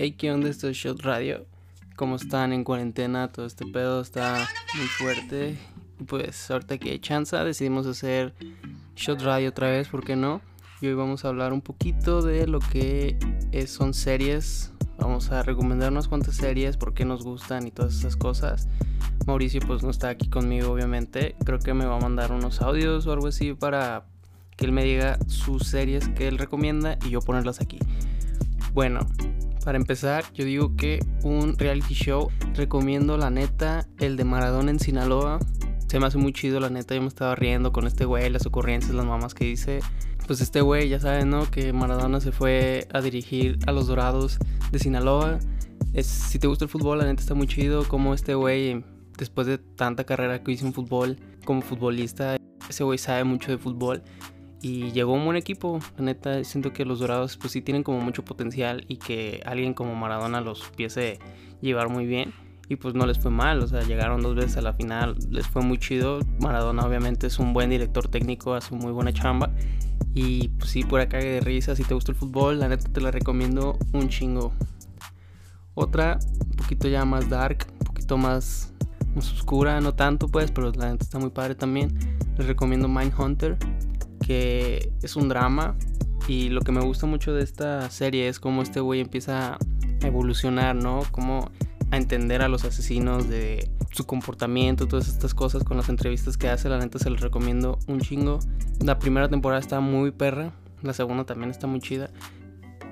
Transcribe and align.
Hey, 0.00 0.12
¿qué 0.12 0.30
onda? 0.30 0.48
Esto 0.48 0.68
es 0.68 0.76
Shot 0.76 1.00
Radio. 1.02 1.44
¿Cómo 1.96 2.14
están 2.14 2.52
en 2.52 2.62
cuarentena? 2.62 3.32
Todo 3.32 3.46
este 3.46 3.66
pedo 3.66 4.00
está 4.00 4.48
muy 4.76 4.86
fuerte. 4.86 5.58
Pues 6.06 6.48
ahorita 6.52 6.78
que 6.78 6.92
hay 6.92 7.00
chance, 7.00 7.36
decidimos 7.36 7.84
hacer 7.84 8.32
Shot 8.94 9.20
Radio 9.22 9.48
otra 9.48 9.70
vez, 9.70 9.88
¿por 9.88 10.04
qué 10.04 10.14
no? 10.14 10.40
Y 10.80 10.86
hoy 10.86 10.94
vamos 10.94 11.24
a 11.24 11.28
hablar 11.30 11.52
un 11.52 11.62
poquito 11.62 12.22
de 12.22 12.46
lo 12.46 12.60
que 12.60 13.18
son 13.66 13.92
series. 13.92 14.72
Vamos 14.98 15.32
a 15.32 15.42
recomendar 15.42 15.90
unas 15.90 16.06
cuantas 16.06 16.36
series, 16.36 16.76
por 16.76 16.94
qué 16.94 17.04
nos 17.04 17.24
gustan 17.24 17.66
y 17.66 17.72
todas 17.72 17.96
esas 17.96 18.14
cosas. 18.14 18.68
Mauricio 19.26 19.60
pues 19.66 19.82
no 19.82 19.90
está 19.90 20.10
aquí 20.10 20.30
conmigo 20.30 20.70
obviamente. 20.70 21.34
Creo 21.44 21.58
que 21.58 21.74
me 21.74 21.86
va 21.86 21.96
a 21.96 22.00
mandar 22.00 22.30
unos 22.30 22.62
audios 22.62 23.04
o 23.08 23.12
algo 23.12 23.26
así 23.26 23.52
para 23.52 24.04
que 24.56 24.64
él 24.64 24.70
me 24.70 24.84
diga 24.84 25.18
sus 25.26 25.66
series 25.66 26.08
que 26.10 26.28
él 26.28 26.38
recomienda 26.38 26.98
y 27.04 27.10
yo 27.10 27.20
ponerlas 27.20 27.60
aquí. 27.60 27.80
Bueno, 28.74 29.00
para 29.68 29.76
empezar, 29.76 30.24
yo 30.32 30.46
digo 30.46 30.76
que 30.76 30.98
un 31.24 31.58
reality 31.58 31.92
show 31.92 32.30
recomiendo 32.54 33.18
la 33.18 33.28
neta 33.28 33.86
el 33.98 34.16
de 34.16 34.24
Maradona 34.24 34.70
en 34.70 34.78
Sinaloa. 34.78 35.40
Se 35.88 36.00
me 36.00 36.06
hace 36.06 36.16
muy 36.16 36.32
chido, 36.32 36.58
la 36.58 36.70
neta. 36.70 36.94
Yo 36.94 37.02
me 37.02 37.08
estaba 37.08 37.34
riendo 37.34 37.70
con 37.70 37.86
este 37.86 38.06
güey, 38.06 38.30
las 38.30 38.46
ocurrencias, 38.46 38.94
las 38.94 39.04
mamás 39.04 39.34
que 39.34 39.44
dice. 39.44 39.80
Pues 40.26 40.40
este 40.40 40.62
güey, 40.62 40.88
ya 40.88 41.00
saben, 41.00 41.28
¿no? 41.28 41.50
Que 41.50 41.74
Maradona 41.74 42.18
se 42.22 42.32
fue 42.32 42.88
a 42.94 43.02
dirigir 43.02 43.58
a 43.66 43.72
los 43.72 43.88
Dorados 43.88 44.38
de 44.72 44.78
Sinaloa. 44.78 45.38
Es, 45.92 46.06
si 46.06 46.38
te 46.38 46.46
gusta 46.46 46.64
el 46.64 46.70
fútbol, 46.70 46.96
la 46.96 47.04
neta 47.04 47.20
está 47.20 47.34
muy 47.34 47.46
chido. 47.46 47.84
Como 47.86 48.14
este 48.14 48.34
güey, 48.34 48.82
después 49.18 49.46
de 49.46 49.58
tanta 49.58 50.04
carrera 50.04 50.42
que 50.42 50.50
hizo 50.50 50.64
en 50.64 50.72
fútbol, 50.72 51.18
como 51.44 51.60
futbolista, 51.60 52.38
ese 52.70 52.84
güey 52.84 52.96
sabe 52.96 53.24
mucho 53.24 53.50
de 53.50 53.58
fútbol 53.58 54.02
y 54.60 54.90
llegó 54.92 55.12
un 55.12 55.24
buen 55.24 55.36
equipo. 55.36 55.78
La 55.96 56.04
neta, 56.04 56.42
siento 56.44 56.72
que 56.72 56.84
los 56.84 57.00
Dorados 57.00 57.36
pues 57.36 57.52
sí 57.52 57.62
tienen 57.62 57.82
como 57.82 58.00
mucho 58.00 58.24
potencial 58.24 58.84
y 58.88 58.96
que 58.96 59.40
alguien 59.44 59.74
como 59.74 59.94
Maradona 59.94 60.40
los 60.40 60.62
pudiese 60.68 61.18
llevar 61.60 61.88
muy 61.88 62.06
bien. 62.06 62.32
Y 62.70 62.76
pues 62.76 62.94
no 62.94 63.06
les 63.06 63.18
fue 63.18 63.30
mal, 63.30 63.62
o 63.62 63.66
sea, 63.66 63.80
llegaron 63.82 64.20
dos 64.20 64.34
veces 64.34 64.58
a 64.58 64.60
la 64.60 64.74
final, 64.74 65.16
les 65.30 65.46
fue 65.46 65.62
muy 65.62 65.78
chido. 65.78 66.20
Maradona 66.40 66.84
obviamente 66.84 67.26
es 67.26 67.38
un 67.38 67.54
buen 67.54 67.70
director 67.70 68.08
técnico, 68.08 68.54
hace 68.54 68.74
muy 68.74 68.92
buena 68.92 69.12
chamba. 69.12 69.50
Y 70.14 70.48
pues 70.48 70.70
sí, 70.70 70.84
por 70.84 71.00
acá 71.00 71.16
de 71.16 71.40
risa, 71.40 71.74
si 71.74 71.84
te 71.84 71.94
gusta 71.94 72.12
el 72.12 72.18
fútbol, 72.18 72.60
la 72.60 72.68
neta 72.68 72.86
te 72.92 73.00
la 73.00 73.10
recomiendo 73.10 73.78
un 73.92 74.08
chingo. 74.10 74.52
Otra, 75.74 76.18
un 76.44 76.56
poquito 76.56 76.88
ya 76.88 77.06
más 77.06 77.30
dark, 77.30 77.68
un 77.72 77.86
poquito 77.86 78.18
más, 78.18 78.74
más 79.14 79.32
oscura, 79.32 79.80
no 79.80 79.94
tanto 79.94 80.28
pues, 80.28 80.50
pero 80.50 80.70
la 80.72 80.90
neta 80.90 81.04
está 81.04 81.18
muy 81.18 81.30
padre 81.30 81.54
también. 81.54 81.96
Les 82.36 82.46
recomiendo 82.46 82.86
Mindhunter 82.86 83.56
que 84.24 84.92
es 85.02 85.16
un 85.16 85.28
drama 85.28 85.76
y 86.26 86.50
lo 86.50 86.60
que 86.60 86.72
me 86.72 86.80
gusta 86.80 87.06
mucho 87.06 87.32
de 87.32 87.42
esta 87.42 87.88
serie 87.90 88.28
es 88.28 88.38
cómo 88.38 88.62
este 88.62 88.80
güey 88.80 89.00
empieza 89.00 89.54
a 89.54 90.06
evolucionar, 90.06 90.76
¿no? 90.76 91.02
Cómo 91.10 91.50
a 91.90 91.96
entender 91.96 92.42
a 92.42 92.48
los 92.48 92.64
asesinos 92.64 93.28
de 93.28 93.70
su 93.90 94.04
comportamiento, 94.04 94.86
todas 94.86 95.08
estas 95.08 95.34
cosas 95.34 95.64
con 95.64 95.76
las 95.78 95.88
entrevistas 95.88 96.36
que 96.36 96.48
hace, 96.48 96.68
la 96.68 96.78
neta 96.78 96.98
se 96.98 97.10
los 97.10 97.20
recomiendo 97.20 97.78
un 97.86 98.00
chingo. 98.00 98.40
La 98.80 98.98
primera 98.98 99.28
temporada 99.28 99.60
está 99.60 99.80
muy 99.80 100.10
perra, 100.10 100.52
la 100.82 100.92
segunda 100.92 101.24
también 101.24 101.50
está 101.50 101.66
muy 101.66 101.80
chida. 101.80 102.10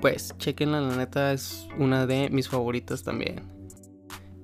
Pues 0.01 0.35
chequenla, 0.37 0.81
la 0.81 0.95
neta 0.95 1.33
es 1.33 1.67
una 1.77 2.07
de 2.07 2.29
mis 2.29 2.49
favoritas 2.49 3.03
también. 3.03 3.41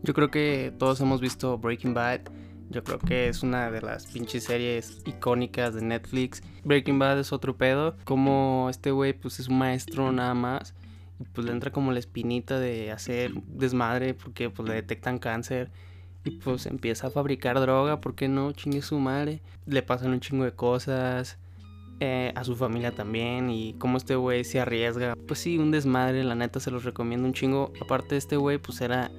Yo 0.04 0.14
creo 0.14 0.30
que 0.30 0.74
todos 0.78 1.00
hemos 1.02 1.22
visto 1.22 1.58
Breaking 1.58 1.94
Bad 1.94 2.22
yo 2.70 2.84
creo 2.84 3.00
que 3.00 3.28
es 3.28 3.44
una 3.44 3.70
de 3.70 3.82
las 3.82 4.08
pinches 4.08 4.46
series 4.46 5.02
icónicas 5.06 5.76
de 5.76 5.82
Netflix. 5.82 6.42
Breaking 6.64 7.00
Bad 7.00 7.20
es 7.20 7.32
otro 7.32 7.56
pedo. 7.56 7.96
Como 8.04 8.68
este 8.70 8.92
güey 8.92 9.14
pues 9.14 9.40
es 9.40 9.48
un 9.48 9.58
maestro 9.58 10.12
nada 10.12 10.34
más. 10.34 10.74
Y 11.20 11.26
pues 11.26 11.46
le 11.46 11.54
entra 11.54 11.72
como 11.72 11.92
la 11.92 12.00
espinita 12.00 12.60
de 12.60 12.92
hacer 12.92 13.34
desmadre 13.48 14.14
porque 14.14 14.50
pues 14.50 14.68
le 14.68 14.76
detectan 14.76 15.20
cáncer. 15.20 15.70
Y 16.26 16.32
pues 16.32 16.66
empieza 16.66 17.08
a 17.08 17.12
fabricar 17.12 17.60
droga, 17.60 18.00
¿por 18.00 18.16
qué 18.16 18.28
no? 18.28 18.52
Chingue 18.54 18.82
su 18.82 18.98
madre. 18.98 19.42
Le 19.66 19.84
pasan 19.84 20.12
un 20.12 20.20
chingo 20.20 20.46
de 20.46 20.54
cosas. 20.54 21.38
Eh, 22.00 22.34
a 22.36 22.44
su 22.44 22.56
familia 22.56 22.92
también. 22.92 23.50
Y 23.50 23.74
como 23.74 23.98
este 23.98 24.16
güey 24.16 24.44
se 24.44 24.60
arriesga. 24.60 25.16
Pues 25.28 25.40
sí, 25.40 25.58
un 25.58 25.72
desmadre, 25.72 26.24
la 26.24 26.36
neta 26.36 26.60
se 26.60 26.72
los 26.72 26.86
recomiendo 26.86 27.28
un 27.28 27.34
chingo. 27.34 27.72
Aparte 27.82 28.18
este 28.18 28.36
güey 28.36 28.58
pues 28.58 28.82
era 28.82 29.12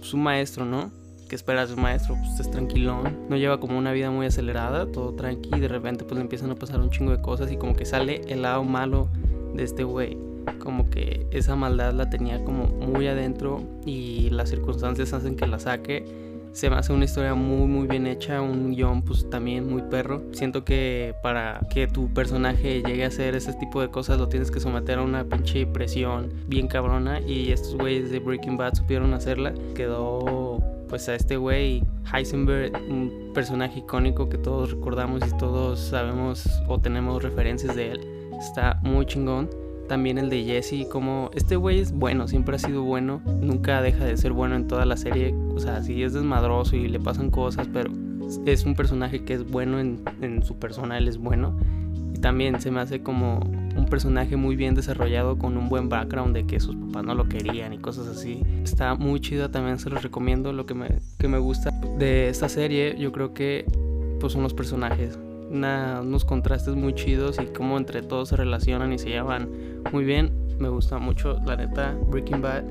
su 0.00 0.16
maestro, 0.16 0.64
¿no? 0.64 0.92
Que 1.28 1.36
esperas 1.36 1.70
de 1.70 1.76
maestro, 1.76 2.16
pues 2.16 2.40
es 2.40 2.50
tranquilón, 2.50 3.16
no 3.28 3.36
lleva 3.36 3.60
como 3.60 3.78
una 3.78 3.92
vida 3.92 4.10
muy 4.10 4.26
acelerada, 4.26 4.90
todo 4.90 5.12
tranqui, 5.14 5.50
y 5.54 5.60
de 5.60 5.68
repente 5.68 6.04
pues 6.04 6.16
le 6.16 6.22
empiezan 6.22 6.50
a 6.50 6.54
pasar 6.54 6.80
un 6.80 6.90
chingo 6.90 7.12
de 7.12 7.20
cosas 7.20 7.52
y 7.52 7.56
como 7.56 7.76
que 7.76 7.84
sale 7.84 8.22
el 8.28 8.42
lado 8.42 8.64
malo 8.64 9.08
de 9.54 9.62
este 9.64 9.84
güey, 9.84 10.16
como 10.58 10.88
que 10.90 11.26
esa 11.30 11.56
maldad 11.56 11.92
la 11.92 12.10
tenía 12.10 12.42
como 12.44 12.66
muy 12.66 13.06
adentro 13.06 13.62
y 13.84 14.30
las 14.30 14.50
circunstancias 14.50 15.12
hacen 15.12 15.36
que 15.36 15.46
la 15.46 15.58
saque. 15.58 16.04
Se 16.52 16.70
me 16.70 16.76
hace 16.76 16.92
una 16.92 17.04
historia 17.04 17.34
muy 17.34 17.68
muy 17.68 17.86
bien 17.86 18.06
hecha, 18.06 18.40
un 18.40 18.74
guion 18.74 19.02
pues 19.02 19.28
también 19.28 19.68
muy 19.68 19.82
perro. 19.82 20.22
Siento 20.32 20.64
que 20.64 21.14
para 21.22 21.60
que 21.70 21.86
tu 21.86 22.08
personaje 22.12 22.82
llegue 22.82 23.04
a 23.04 23.08
hacer 23.08 23.34
ese 23.34 23.52
tipo 23.52 23.82
de 23.82 23.90
cosas 23.90 24.18
lo 24.18 24.28
tienes 24.28 24.50
que 24.50 24.58
someter 24.58 24.98
a 24.98 25.02
una 25.02 25.24
pinche 25.24 25.66
presión 25.66 26.32
bien 26.46 26.66
cabrona 26.66 27.20
y 27.20 27.52
estos 27.52 27.76
güeyes 27.76 28.10
de 28.10 28.18
Breaking 28.18 28.56
Bad 28.56 28.74
supieron 28.74 29.12
hacerla. 29.12 29.52
Quedó 29.74 30.47
pues 30.88 31.08
a 31.08 31.14
este 31.14 31.36
güey 31.36 31.82
Heisenberg, 32.12 32.72
un 32.88 33.32
personaje 33.34 33.80
icónico 33.80 34.28
que 34.28 34.38
todos 34.38 34.72
recordamos 34.72 35.22
y 35.26 35.36
todos 35.36 35.78
sabemos 35.78 36.48
o 36.66 36.78
tenemos 36.78 37.22
referencias 37.22 37.76
de 37.76 37.92
él. 37.92 38.00
Está 38.38 38.80
muy 38.82 39.06
chingón. 39.06 39.50
También 39.88 40.18
el 40.18 40.28
de 40.28 40.44
Jesse, 40.44 40.86
como 40.86 41.30
este 41.34 41.56
güey 41.56 41.78
es 41.78 41.92
bueno, 41.92 42.28
siempre 42.28 42.56
ha 42.56 42.58
sido 42.58 42.82
bueno, 42.82 43.22
nunca 43.40 43.80
deja 43.80 44.04
de 44.04 44.18
ser 44.18 44.32
bueno 44.32 44.54
en 44.54 44.68
toda 44.68 44.84
la 44.84 44.98
serie. 44.98 45.34
O 45.54 45.60
sea, 45.60 45.82
sí 45.82 46.02
es 46.02 46.12
desmadroso 46.12 46.76
y 46.76 46.88
le 46.88 47.00
pasan 47.00 47.30
cosas, 47.30 47.68
pero 47.72 47.90
es 48.44 48.64
un 48.64 48.74
personaje 48.74 49.24
que 49.24 49.34
es 49.34 49.50
bueno 49.50 49.80
en, 49.80 50.00
en 50.20 50.42
su 50.42 50.58
persona, 50.58 50.98
él 50.98 51.08
es 51.08 51.16
bueno. 51.16 51.56
Y 52.14 52.18
también 52.18 52.60
se 52.60 52.70
me 52.70 52.80
hace 52.80 53.02
como 53.02 53.40
personaje 53.88 54.36
muy 54.36 54.56
bien 54.56 54.74
desarrollado 54.74 55.38
con 55.38 55.56
un 55.56 55.68
buen 55.68 55.88
background 55.88 56.34
de 56.34 56.46
que 56.46 56.60
sus 56.60 56.76
papás 56.76 57.04
no 57.04 57.14
lo 57.14 57.28
querían 57.28 57.72
y 57.72 57.78
cosas 57.78 58.06
así. 58.08 58.42
Está 58.62 58.94
muy 58.94 59.20
chida, 59.20 59.50
también 59.50 59.78
se 59.78 59.90
los 59.90 60.02
recomiendo. 60.02 60.52
Lo 60.52 60.66
que 60.66 60.74
me, 60.74 60.88
que 61.18 61.28
me 61.28 61.38
gusta 61.38 61.70
de 61.98 62.28
esta 62.28 62.48
serie, 62.48 62.96
yo 62.98 63.12
creo 63.12 63.34
que 63.34 63.64
pues 64.20 64.32
son 64.32 64.42
los 64.42 64.54
personajes. 64.54 65.18
unos 65.50 66.24
contrastes 66.24 66.74
muy 66.74 66.94
chidos 66.94 67.38
y 67.42 67.46
cómo 67.46 67.78
entre 67.78 68.02
todos 68.02 68.28
se 68.30 68.36
relacionan 68.36 68.92
y 68.92 68.98
se 68.98 69.08
llevan 69.08 69.48
muy 69.92 70.04
bien. 70.04 70.32
Me 70.58 70.68
gusta 70.68 70.98
mucho, 70.98 71.38
la 71.46 71.56
neta, 71.56 71.96
Breaking 72.08 72.42
Bad. 72.42 72.64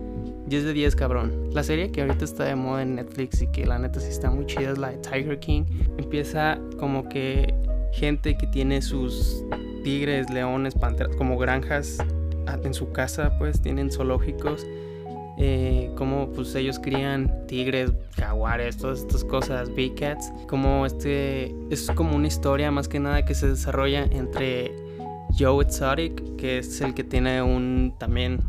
10 0.47 0.63
de 0.63 0.73
10, 0.73 0.95
cabrón. 0.95 1.49
La 1.51 1.63
serie 1.63 1.91
que 1.91 2.01
ahorita 2.01 2.23
está 2.23 2.45
de 2.45 2.55
moda 2.55 2.81
en 2.81 2.95
Netflix 2.95 3.41
y 3.41 3.47
que 3.47 3.66
la 3.66 3.79
neta 3.79 3.99
sí 3.99 4.09
está 4.09 4.31
muy 4.31 4.45
chida 4.45 4.72
es 4.72 4.78
la 4.78 4.91
de 4.91 4.97
Tiger 4.97 5.39
King. 5.39 5.63
Empieza 5.97 6.57
como 6.79 7.09
que 7.09 7.53
gente 7.91 8.38
que 8.38 8.47
tiene 8.47 8.81
sus 8.81 9.44
tigres, 9.87 10.29
leones, 10.29 10.75
panteras, 10.75 11.15
como 11.15 11.37
granjas 11.37 11.97
en 12.61 12.73
su 12.73 12.91
casa, 12.91 13.37
pues 13.39 13.61
tienen 13.61 13.89
zoológicos. 13.89 14.67
Eh, 15.39 15.91
como 15.95 16.29
pues 16.33 16.53
ellos 16.55 16.77
crían 16.77 17.47
tigres, 17.47 17.93
jaguares, 18.17 18.75
todas 18.75 18.99
estas 18.99 19.23
cosas, 19.23 19.73
big 19.73 19.95
cats. 19.95 20.33
Como 20.49 20.85
este 20.85 21.55
es 21.69 21.89
como 21.91 22.17
una 22.17 22.27
historia 22.27 22.69
más 22.69 22.89
que 22.89 22.99
nada 22.99 23.23
que 23.23 23.33
se 23.33 23.47
desarrolla 23.47 24.03
entre 24.03 24.75
Joe 25.39 25.63
Exotic, 25.63 26.35
que 26.35 26.57
es 26.57 26.81
el 26.81 26.93
que 26.93 27.05
tiene 27.05 27.41
un 27.41 27.93
también 27.97 28.41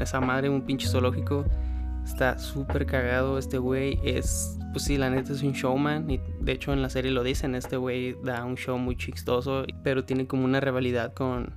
esa 0.00 0.20
madre, 0.20 0.48
un 0.48 0.62
pinche 0.62 0.86
zoológico. 0.86 1.44
Está 2.04 2.38
súper 2.38 2.86
cagado 2.86 3.36
este 3.36 3.58
güey. 3.58 3.98
Es, 4.04 4.56
pues 4.72 4.84
sí, 4.84 4.96
la 4.96 5.10
neta 5.10 5.32
es 5.32 5.42
un 5.42 5.54
showman. 5.54 6.06
De 6.48 6.54
hecho 6.54 6.72
en 6.72 6.80
la 6.80 6.88
serie 6.88 7.10
lo 7.10 7.22
dicen, 7.22 7.54
este 7.54 7.76
güey 7.76 8.16
da 8.24 8.42
un 8.42 8.56
show 8.56 8.78
muy 8.78 8.96
chistoso. 8.96 9.66
Pero 9.84 10.06
tiene 10.06 10.26
como 10.26 10.46
una 10.46 10.60
rivalidad 10.60 11.12
con 11.12 11.54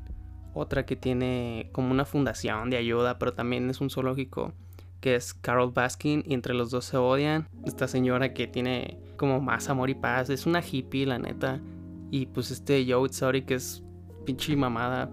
otra 0.53 0.85
que 0.85 0.97
tiene 0.97 1.69
como 1.71 1.91
una 1.91 2.03
fundación 2.03 2.69
de 2.69 2.75
ayuda. 2.75 3.17
Pero 3.17 3.33
también 3.33 3.69
es 3.69 3.79
un 3.79 3.89
zoológico 3.89 4.51
que 4.99 5.15
es 5.15 5.33
Carol 5.33 5.71
Baskin. 5.71 6.25
Y 6.27 6.33
entre 6.33 6.53
los 6.53 6.71
dos 6.71 6.83
se 6.83 6.97
odian. 6.97 7.47
Esta 7.65 7.87
señora 7.87 8.33
que 8.33 8.47
tiene 8.47 8.99
como 9.15 9.39
más 9.39 9.69
amor 9.69 9.89
y 9.89 9.95
paz. 9.95 10.29
Es 10.29 10.45
una 10.45 10.61
hippie, 10.61 11.05
la 11.05 11.19
neta. 11.19 11.61
Y 12.09 12.25
pues 12.25 12.51
este 12.51 12.85
Joe 12.85 13.07
Sorry 13.13 13.43
que 13.43 13.53
es 13.53 13.81
pinche 14.25 14.57
mamada. 14.57 15.09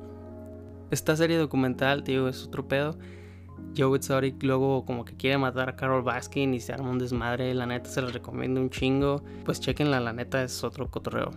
Esta 0.90 1.14
serie 1.14 1.36
documental, 1.36 2.02
digo, 2.02 2.26
es 2.26 2.44
otro 2.44 2.66
pedo 2.66 2.98
Joe 3.76 3.96
Exotic 3.96 4.42
luego 4.42 4.84
como 4.84 5.04
que 5.04 5.16
quiere 5.16 5.38
matar 5.38 5.68
a 5.68 5.76
Carol 5.76 6.02
Baskin 6.02 6.54
y 6.54 6.60
se 6.60 6.72
arma 6.72 6.90
un 6.90 6.98
desmadre, 6.98 7.54
la 7.54 7.66
neta 7.66 7.88
se 7.88 8.02
les 8.02 8.12
recomiendo 8.12 8.60
un 8.60 8.70
chingo, 8.70 9.22
pues 9.44 9.60
chequenla, 9.60 10.00
la 10.00 10.12
neta 10.12 10.42
es 10.42 10.64
otro 10.64 10.90
cotorreo. 10.90 11.30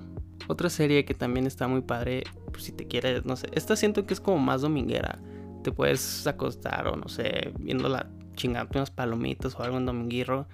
Otra 0.47 0.69
serie 0.69 1.05
que 1.05 1.13
también 1.13 1.45
está 1.45 1.67
muy 1.67 1.81
padre, 1.81 2.23
pues 2.51 2.63
si 2.63 2.71
te 2.71 2.87
quieres, 2.87 3.25
no 3.25 3.35
sé, 3.35 3.47
esta 3.53 3.75
siento 3.75 4.05
que 4.05 4.13
es 4.13 4.19
como 4.19 4.39
más 4.39 4.61
dominguera, 4.61 5.19
te 5.63 5.71
puedes 5.71 6.25
acostar 6.25 6.87
o 6.87 6.95
no 6.95 7.07
sé, 7.07 7.53
viéndola 7.59 8.09
chingando 8.35 8.71
unas 8.75 8.91
palomitas 8.91 9.55
o 9.55 9.63
algo 9.63 9.77
en 9.77 9.85
dominguirro. 9.85 10.47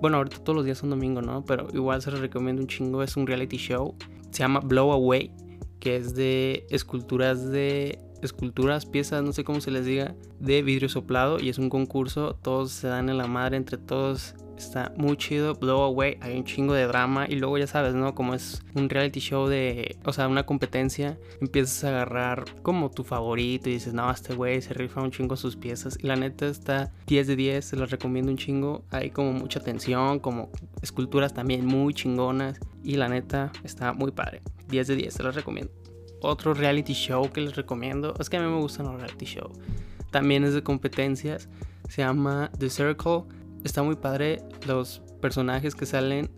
Bueno, 0.00 0.18
ahorita 0.18 0.38
todos 0.38 0.56
los 0.56 0.64
días 0.64 0.78
son 0.78 0.90
domingo, 0.90 1.22
¿no? 1.22 1.44
Pero 1.44 1.68
igual 1.72 2.02
se 2.02 2.10
les 2.10 2.20
recomiendo 2.20 2.60
un 2.60 2.68
chingo, 2.68 3.02
es 3.02 3.16
un 3.16 3.26
reality 3.26 3.56
show, 3.56 3.94
se 4.30 4.40
llama 4.40 4.60
Blow 4.60 4.92
Away, 4.92 5.32
que 5.80 5.96
es 5.96 6.14
de 6.14 6.66
esculturas 6.70 7.50
de 7.50 7.98
esculturas, 8.24 8.86
piezas, 8.86 9.22
no 9.22 9.32
sé 9.32 9.44
cómo 9.44 9.60
se 9.60 9.70
les 9.70 9.86
diga, 9.86 10.14
de 10.40 10.62
vidrio 10.62 10.88
soplado 10.88 11.40
y 11.40 11.48
es 11.48 11.58
un 11.58 11.70
concurso, 11.70 12.36
todos 12.42 12.72
se 12.72 12.88
dan 12.88 13.08
en 13.08 13.18
la 13.18 13.26
madre 13.26 13.56
entre 13.56 13.78
todos. 13.78 14.34
Está 14.56 14.92
muy 14.96 15.16
chido, 15.16 15.56
Blow 15.56 15.80
Away, 15.80 16.18
hay 16.20 16.36
un 16.36 16.44
chingo 16.44 16.74
de 16.74 16.86
drama 16.86 17.26
y 17.28 17.34
luego 17.34 17.58
ya 17.58 17.66
sabes, 17.66 17.94
¿no? 17.94 18.14
Como 18.14 18.34
es 18.34 18.62
un 18.74 18.88
reality 18.88 19.18
show 19.18 19.48
de, 19.48 19.96
o 20.04 20.12
sea, 20.12 20.28
una 20.28 20.46
competencia, 20.46 21.18
empiezas 21.40 21.82
a 21.82 21.88
agarrar 21.88 22.44
como 22.62 22.88
tu 22.88 23.02
favorito 23.02 23.68
y 23.68 23.72
dices, 23.72 23.94
no, 23.94 24.08
este 24.08 24.32
güey 24.32 24.62
se 24.62 24.72
rifa 24.72 25.02
un 25.02 25.10
chingo 25.10 25.36
sus 25.36 25.56
piezas 25.56 25.98
y 26.00 26.06
la 26.06 26.14
neta 26.14 26.46
está 26.46 26.92
10 27.08 27.26
de 27.26 27.36
10, 27.36 27.64
se 27.64 27.76
las 27.76 27.90
recomiendo 27.90 28.30
un 28.30 28.38
chingo, 28.38 28.84
hay 28.90 29.10
como 29.10 29.32
mucha 29.32 29.58
tensión, 29.58 30.20
como 30.20 30.50
esculturas 30.82 31.34
también 31.34 31.66
muy 31.66 31.92
chingonas 31.92 32.60
y 32.84 32.94
la 32.94 33.08
neta 33.08 33.50
está 33.64 33.92
muy 33.92 34.12
padre, 34.12 34.40
10 34.68 34.86
de 34.86 34.96
10, 34.96 35.14
se 35.14 35.22
las 35.24 35.34
recomiendo 35.34 35.83
otro 36.24 36.54
reality 36.54 36.92
show 36.92 37.30
que 37.30 37.40
les 37.40 37.56
recomiendo. 37.56 38.14
Es 38.18 38.30
que 38.30 38.36
a 38.36 38.40
mí 38.40 38.46
me 38.46 38.60
gustan 38.60 38.86
los 38.86 38.96
reality 38.96 39.26
show. 39.26 39.52
También 40.10 40.44
es 40.44 40.54
de 40.54 40.62
competencias. 40.62 41.48
Se 41.88 42.02
llama 42.02 42.50
The 42.58 42.70
Circle. 42.70 43.24
Está 43.64 43.82
muy 43.82 43.96
padre. 43.96 44.42
Los 44.66 45.02
personajes 45.20 45.74
que 45.74 45.86
salen 45.86 46.30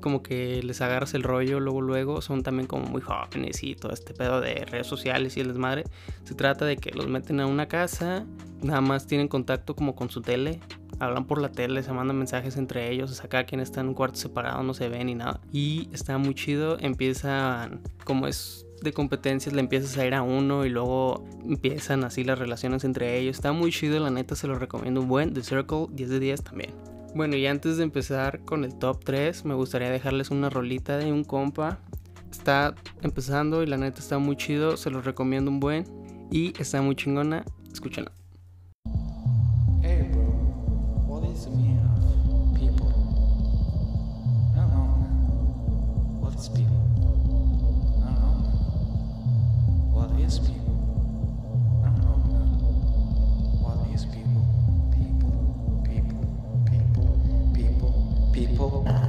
como 0.00 0.22
que 0.22 0.62
les 0.62 0.80
agarras 0.80 1.14
el 1.14 1.22
rollo 1.22 1.60
luego 1.60 1.82
luego 1.82 2.22
son 2.22 2.42
también 2.42 2.66
como 2.66 2.86
muy 2.86 3.02
jóvenes 3.02 3.62
y 3.62 3.76
todo 3.76 3.92
este 3.92 4.14
pedo 4.14 4.40
de 4.40 4.64
redes 4.64 4.86
sociales 4.86 5.36
y 5.36 5.40
el 5.40 5.48
desmadre 5.48 5.84
se 6.24 6.34
trata 6.34 6.64
de 6.64 6.78
que 6.78 6.90
los 6.92 7.06
meten 7.06 7.38
a 7.40 7.46
una 7.46 7.68
casa 7.68 8.24
nada 8.62 8.80
más 8.80 9.06
tienen 9.06 9.28
contacto 9.28 9.76
como 9.76 9.94
con 9.94 10.08
su 10.08 10.22
tele 10.22 10.60
hablan 11.00 11.26
por 11.26 11.40
la 11.40 11.50
tele 11.50 11.82
se 11.82 11.92
mandan 11.92 12.16
mensajes 12.16 12.56
entre 12.56 12.90
ellos 12.90 13.10
o 13.10 13.14
sea 13.14 13.44
quien 13.44 13.60
está 13.60 13.80
en 13.80 13.88
un 13.88 13.94
cuarto 13.94 14.18
separado 14.18 14.62
no 14.62 14.74
se 14.74 14.88
ve 14.88 15.02
ni 15.04 15.14
nada 15.14 15.40
y 15.52 15.88
está 15.92 16.18
muy 16.18 16.34
chido 16.34 16.78
empiezan 16.78 17.80
como 18.04 18.26
es 18.26 18.66
de 18.82 18.92
competencias 18.92 19.54
le 19.54 19.60
empiezas 19.60 19.96
a 19.98 20.06
ir 20.06 20.14
a 20.14 20.22
uno 20.22 20.64
y 20.64 20.70
luego 20.70 21.24
empiezan 21.44 22.04
así 22.04 22.24
las 22.24 22.38
relaciones 22.38 22.84
entre 22.84 23.18
ellos. 23.18 23.36
Está 23.36 23.52
muy 23.52 23.70
chido, 23.70 24.00
la 24.00 24.10
neta 24.10 24.34
se 24.34 24.46
lo 24.46 24.54
recomiendo 24.54 25.00
un 25.00 25.08
buen. 25.08 25.34
The 25.34 25.42
Circle 25.42 25.86
10 25.90 26.08
de 26.08 26.20
10 26.20 26.42
también. 26.42 26.70
Bueno, 27.14 27.36
y 27.36 27.46
antes 27.46 27.76
de 27.76 27.82
empezar 27.82 28.44
con 28.44 28.64
el 28.64 28.78
top 28.78 29.04
3, 29.04 29.44
me 29.44 29.54
gustaría 29.54 29.90
dejarles 29.90 30.30
una 30.30 30.48
rolita 30.48 30.96
de 30.96 31.12
un 31.12 31.24
compa. 31.24 31.80
Está 32.30 32.74
empezando 33.02 33.62
y 33.62 33.66
la 33.66 33.76
neta 33.76 33.98
está 33.98 34.18
muy 34.18 34.36
chido, 34.36 34.76
se 34.76 34.90
lo 34.90 35.02
recomiendo 35.02 35.50
un 35.50 35.60
buen. 35.60 35.84
Y 36.30 36.52
está 36.60 36.80
muy 36.80 36.94
chingona, 36.94 37.44
escúchenla. 37.72 38.12
Hey 39.82 40.08
bro, 40.12 40.29
what 41.30 41.38
is 41.38 41.46
people? 42.58 42.90
I 44.52 44.60
don't 44.60 44.70
know. 44.72 45.06
What 46.18 46.34
is 46.34 46.48
people? 46.48 46.80
is 50.26 50.38
people? 50.40 50.76
I 51.84 51.88
don't 51.88 52.22
know. 52.32 52.50
What 53.62 53.78
is 53.94 54.04
people? 54.06 54.44
People, 54.90 55.82
people, 55.86 56.24
people, 56.66 57.06
people, 57.54 57.92
people, 58.32 58.82
people. 58.82 58.99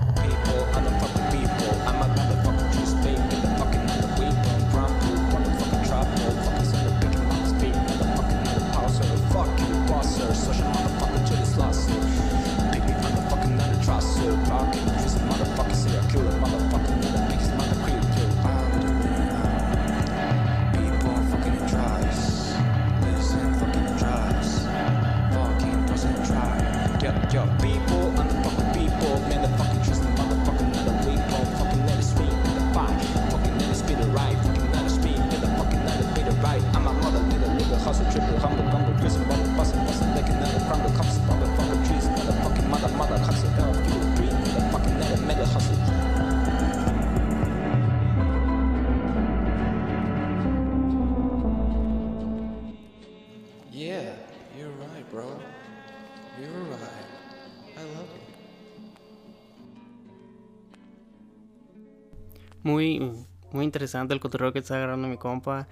Muy, 62.64 63.12
muy 63.52 63.66
interesante 63.66 64.14
el 64.14 64.20
cotorreo 64.20 64.54
que 64.54 64.60
está 64.60 64.76
agarrando 64.76 65.08
mi 65.08 65.18
compa. 65.18 65.68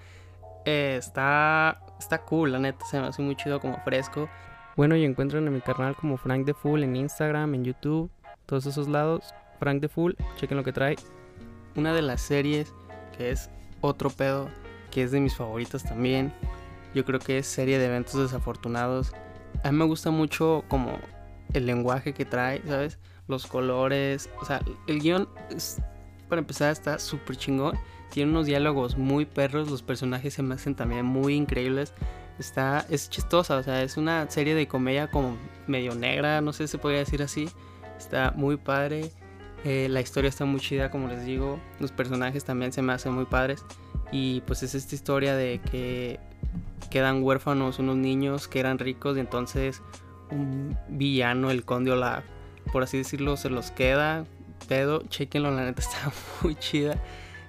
Eh, 0.64 0.96
está, 0.98 1.80
está 1.98 2.22
cool, 2.22 2.52
la 2.52 2.58
neta, 2.58 2.84
se 2.84 3.00
me 3.00 3.06
hace 3.06 3.22
muy 3.22 3.36
chido 3.36 3.60
como 3.60 3.78
fresco. 3.82 4.28
Bueno, 4.76 4.96
y 4.96 5.04
encuentran 5.04 5.46
en 5.46 5.54
mi 5.54 5.60
canal 5.60 5.94
como 5.96 6.16
Frank 6.16 6.46
the 6.46 6.54
Full 6.54 6.82
en 6.82 6.96
Instagram, 6.96 7.54
en 7.54 7.64
YouTube, 7.64 8.10
todos 8.46 8.66
esos 8.66 8.88
lados. 8.88 9.34
Frank 9.58 9.80
the 9.80 9.88
Full, 9.88 10.14
chequen 10.36 10.56
lo 10.56 10.64
que 10.64 10.72
trae. 10.72 10.96
Una 11.76 11.92
de 11.92 12.02
las 12.02 12.20
series 12.20 12.72
que 13.16 13.30
es 13.30 13.50
otro 13.80 14.10
pedo, 14.10 14.48
que 14.90 15.02
es 15.02 15.12
de 15.12 15.20
mis 15.20 15.36
favoritas 15.36 15.84
también. 15.84 16.32
Yo 16.94 17.04
creo 17.04 17.20
que 17.20 17.38
es 17.38 17.46
serie 17.46 17.78
de 17.78 17.86
eventos 17.86 18.14
desafortunados. 18.14 19.12
A 19.62 19.70
mí 19.70 19.78
me 19.78 19.84
gusta 19.84 20.10
mucho 20.10 20.64
como 20.68 20.98
el 21.52 21.66
lenguaje 21.66 22.14
que 22.14 22.24
trae, 22.24 22.62
¿sabes? 22.66 22.98
Los 23.28 23.46
colores, 23.46 24.28
o 24.40 24.44
sea, 24.44 24.60
el 24.86 25.00
guion 25.00 25.28
es 25.50 25.80
para 26.30 26.40
empezar 26.40 26.72
está 26.72 26.98
súper 26.98 27.36
chingón. 27.36 27.78
Tiene 28.10 28.30
unos 28.30 28.46
diálogos 28.46 28.96
muy 28.96 29.26
perros, 29.26 29.70
los 29.70 29.82
personajes 29.82 30.32
se 30.34 30.42
me 30.42 30.54
hacen 30.54 30.74
también 30.74 31.04
muy 31.04 31.34
increíbles. 31.34 31.92
Está, 32.38 32.86
es 32.88 33.10
chistosa, 33.10 33.58
o 33.58 33.62
sea, 33.62 33.82
es 33.82 33.98
una 33.98 34.30
serie 34.30 34.54
de 34.54 34.66
comedia 34.66 35.10
como 35.10 35.36
medio 35.66 35.94
negra, 35.94 36.40
no 36.40 36.54
sé 36.54 36.66
si 36.66 36.72
se 36.72 36.78
podría 36.78 37.00
decir 37.00 37.22
así. 37.22 37.50
Está 37.98 38.32
muy 38.34 38.56
padre. 38.56 39.10
Eh, 39.64 39.88
la 39.90 40.00
historia 40.00 40.28
está 40.28 40.46
muy 40.46 40.60
chida, 40.60 40.90
como 40.90 41.08
les 41.08 41.24
digo. 41.26 41.60
Los 41.80 41.92
personajes 41.92 42.44
también 42.44 42.72
se 42.72 42.80
me 42.80 42.94
hacen 42.94 43.12
muy 43.12 43.26
padres. 43.26 43.64
Y 44.10 44.40
pues 44.42 44.62
es 44.62 44.74
esta 44.74 44.94
historia 44.94 45.36
de 45.36 45.60
que 45.70 46.18
quedan 46.90 47.22
huérfanos 47.22 47.78
unos 47.78 47.96
niños 47.96 48.48
que 48.48 48.58
eran 48.58 48.78
ricos 48.78 49.16
y 49.16 49.20
entonces 49.20 49.82
un 50.30 50.76
villano, 50.88 51.50
el 51.50 51.64
conde 51.64 51.92
Olaf, 51.92 52.24
por 52.72 52.82
así 52.82 52.98
decirlo, 52.98 53.36
se 53.36 53.50
los 53.50 53.70
queda 53.70 54.24
pedo, 54.68 55.02
chequenlo, 55.08 55.50
la 55.50 55.64
neta 55.64 55.80
está 55.80 56.12
muy 56.42 56.54
chida, 56.56 56.96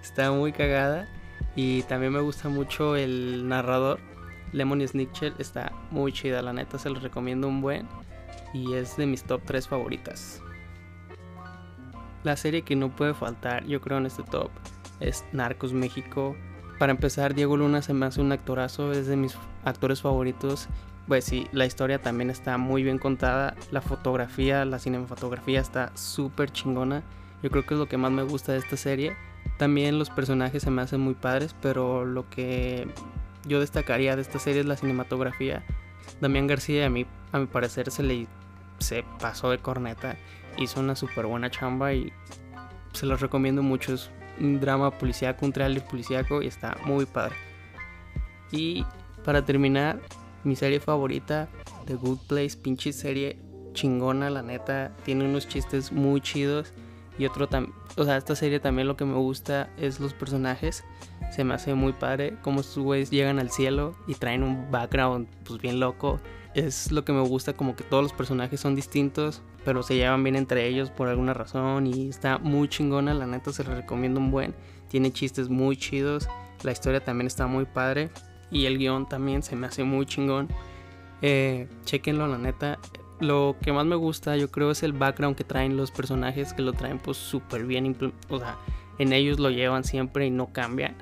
está 0.02 0.32
muy 0.32 0.52
cagada. 0.52 1.08
Y 1.56 1.84
también 1.84 2.14
me 2.14 2.22
gusta 2.22 2.50
mucho 2.50 2.96
el 2.96 3.48
narrador, 3.48 4.00
Lemon 4.54 4.86
Snitchell, 4.88 5.34
está 5.38 5.72
muy 5.92 6.14
chida, 6.14 6.42
la 6.42 6.54
neta 6.54 6.78
se 6.78 6.90
los 6.90 7.04
recomiendo 7.04 7.48
un 7.48 7.62
buen. 7.62 7.88
Y 8.54 8.74
es 8.74 8.98
de 8.98 9.06
mis 9.06 9.24
top 9.24 9.42
3 9.46 9.68
favoritas. 9.68 10.42
La 12.24 12.36
serie 12.36 12.62
que 12.62 12.76
no 12.76 12.96
puede 12.96 13.14
faltar, 13.14 13.66
yo 13.66 13.82
creo, 13.82 13.98
en 13.98 14.06
este 14.06 14.24
top 14.24 14.52
es 15.00 15.26
Narcos 15.32 15.74
México. 15.74 16.36
Para 16.82 16.94
empezar, 16.94 17.36
Diego 17.36 17.58
Luna 17.58 17.84
se 17.84 17.94
me 17.94 18.08
hace 18.08 18.22
un 18.22 18.32
actorazo, 18.32 18.92
es 18.92 19.06
de 19.06 19.16
mis 19.16 19.38
actores 19.64 20.02
favoritos. 20.02 20.68
Pues 21.08 21.26
sí, 21.26 21.48
la 21.52 21.68
historia 21.68 22.02
también 22.02 22.32
está 22.32 22.58
muy 22.58 22.82
bien 22.82 22.98
contada. 22.98 23.56
La 23.70 23.82
fotografía, 23.82 24.66
la 24.66 24.80
cinematografía 24.80 25.60
está 25.60 25.96
súper 25.96 26.52
chingona. 26.52 27.04
Yo 27.44 27.52
creo 27.52 27.68
que 27.68 27.76
es 27.76 27.80
lo 27.80 27.88
que 27.88 27.98
más 27.98 28.12
me 28.12 28.24
gusta 28.24 28.54
de 28.54 28.58
esta 28.58 28.78
serie. 28.78 29.16
También 29.60 30.00
los 30.00 30.10
personajes 30.10 30.64
se 30.64 30.72
me 30.72 30.82
hacen 30.82 31.02
muy 31.02 31.14
padres, 31.14 31.56
pero 31.62 32.04
lo 32.04 32.28
que 32.32 32.88
yo 33.46 33.60
destacaría 33.60 34.16
de 34.16 34.24
esta 34.24 34.40
serie 34.40 34.62
es 34.62 34.66
la 34.66 34.76
cinematografía. 34.76 35.64
Damián 36.20 36.48
García 36.48 36.88
a 36.88 36.90
mí, 36.90 37.06
a 37.32 37.38
mi 37.38 37.46
parecer, 37.46 37.92
se 37.92 38.02
le 38.02 38.26
se 38.80 39.06
pasó 39.20 39.52
de 39.52 39.60
corneta. 39.60 40.16
Hizo 40.58 40.80
una 40.80 40.96
súper 40.96 41.28
buena 41.28 41.52
chamba 41.52 41.94
y 41.94 42.12
se 42.94 43.06
los 43.06 43.22
recomiendo 43.22 43.62
mucho. 43.62 43.98
Un 44.42 44.60
drama 44.60 44.92
policíaco, 44.92 45.46
un 45.46 45.54
trailer 45.54 45.84
policíaco 45.84 46.42
y 46.42 46.48
está 46.48 46.78
muy 46.86 47.06
padre. 47.06 47.36
Y 48.52 48.86
para 49.24 49.46
terminar, 49.46 50.00
mi 50.44 50.56
serie 50.56 50.80
favorita, 50.80 51.48
The 51.86 51.96
Good 51.96 52.20
Place, 52.28 52.58
pinche 52.58 52.92
serie 52.92 53.40
chingona, 53.74 54.30
la 54.30 54.42
neta. 54.42 54.92
Tiene 55.04 55.26
unos 55.26 55.48
chistes 55.48 55.92
muy 55.92 56.22
chidos. 56.22 56.74
Y 57.18 57.26
otro 57.26 57.48
también, 57.48 57.76
o 57.98 58.04
sea, 58.04 58.18
esta 58.18 58.36
serie 58.36 58.60
también 58.60 58.88
lo 58.88 58.98
que 58.98 59.06
me 59.06 59.16
gusta 59.16 59.70
es 59.78 60.00
los 60.00 60.14
personajes. 60.14 60.84
Se 61.32 61.46
me 61.46 61.54
hace 61.54 61.74
muy 61.74 61.94
padre 61.94 62.36
cómo 62.42 62.60
estos 62.60 62.84
güeyes 62.84 63.10
llegan 63.10 63.40
al 63.40 63.50
cielo 63.50 63.96
y 64.06 64.16
traen 64.16 64.44
un 64.44 64.70
background 64.70 65.28
pues 65.46 65.62
bien 65.62 65.80
loco. 65.80 66.20
Es 66.54 66.92
lo 66.92 67.06
que 67.06 67.14
me 67.14 67.22
gusta, 67.22 67.54
como 67.54 67.78
que 67.78 67.86
todos 67.86 68.04
los 68.04 68.12
personajes 68.12 68.60
son 68.60 68.76
distintos, 68.76 69.42
pero 69.64 69.82
se 69.82 69.96
llevan 69.96 70.24
bien 70.24 70.36
entre 70.36 70.68
ellos 70.68 70.92
por 70.92 71.08
alguna 71.08 71.34
razón. 71.34 71.88
Y 71.88 72.10
está 72.10 72.38
muy 72.38 72.68
chingona, 72.68 73.14
la 73.14 73.26
neta 73.26 73.54
se 73.54 73.64
la 73.64 73.76
recomiendo 73.76 74.20
un 74.20 74.30
buen. 74.30 74.54
Tiene 74.90 75.14
chistes 75.14 75.48
muy 75.48 75.78
chidos. 75.78 76.28
La 76.64 76.74
historia 76.74 77.02
también 77.02 77.28
está 77.28 77.48
muy 77.48 77.64
padre. 77.66 78.10
y 78.54 78.66
el 78.66 78.78
guion 78.78 79.08
también 79.08 79.42
se 79.42 79.56
me 79.56 79.68
hace 79.68 79.86
muy 79.86 80.06
chingón. 80.06 80.50
Eh, 81.22 81.70
chequenlo, 81.86 82.28
la 82.28 82.38
neta. 82.38 82.78
Lo 83.22 83.56
que 83.62 83.72
más 83.72 83.86
me 83.86 83.96
gusta, 83.96 84.36
yo 84.36 84.52
creo, 84.52 84.72
es 84.72 84.84
el 84.84 84.92
background 84.92 85.38
que 85.38 85.46
traen 85.46 85.78
los 85.78 85.92
personajes, 85.92 86.54
que 86.54 86.62
lo 86.62 86.74
traen 86.74 87.00
pues 87.00 87.16
súper 87.16 87.66
bien. 87.66 87.96
O 88.28 88.40
sea, 88.40 88.58
en 88.98 89.14
ellos 89.14 89.40
lo 89.40 89.50
llevan 89.50 89.86
siempre 89.86 90.26
y 90.26 90.32
no 90.32 90.52
cambian. 90.52 90.98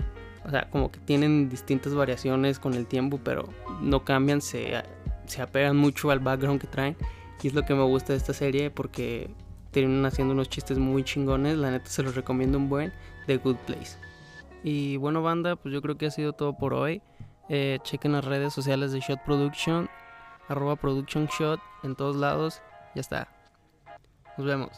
O 0.49 0.51
sea, 0.51 0.67
como 0.71 0.91
que 0.91 0.99
tienen 1.01 1.47
distintas 1.47 1.93
variaciones 1.93 2.57
con 2.57 2.73
el 2.73 2.87
tiempo, 2.87 3.19
pero 3.23 3.49
no 3.81 4.03
cambian, 4.03 4.41
se, 4.41 4.81
se 5.27 5.43
apegan 5.43 5.77
mucho 5.77 6.09
al 6.09 6.17
background 6.17 6.59
que 6.59 6.65
traen. 6.65 6.97
Y 7.43 7.49
es 7.49 7.53
lo 7.53 7.65
que 7.65 7.75
me 7.75 7.83
gusta 7.83 8.13
de 8.13 8.17
esta 8.17 8.33
serie 8.33 8.71
porque 8.71 9.29
tienen 9.69 10.03
haciendo 10.07 10.33
unos 10.33 10.49
chistes 10.49 10.79
muy 10.79 11.03
chingones. 11.03 11.55
La 11.55 11.69
neta 11.69 11.85
se 11.85 12.01
los 12.01 12.15
recomiendo 12.15 12.57
un 12.57 12.67
buen. 12.67 12.91
The 13.27 13.37
Good 13.37 13.57
Place. 13.67 13.99
Y 14.63 14.97
bueno, 14.97 15.21
banda, 15.21 15.55
pues 15.55 15.71
yo 15.71 15.83
creo 15.83 15.99
que 15.99 16.07
ha 16.07 16.11
sido 16.11 16.33
todo 16.33 16.57
por 16.57 16.73
hoy. 16.73 17.03
Eh, 17.47 17.77
chequen 17.83 18.13
las 18.13 18.25
redes 18.25 18.51
sociales 18.51 18.91
de 18.91 19.01
Shot 19.01 19.23
Production, 19.23 19.87
arroba 20.47 20.79
Shot 20.81 21.59
en 21.83 21.95
todos 21.95 22.15
lados. 22.15 22.63
Ya 22.95 23.01
está. 23.01 23.27
Nos 24.35 24.47
vemos. 24.47 24.71